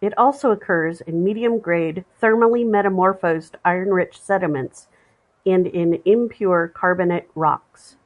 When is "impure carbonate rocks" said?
6.06-7.98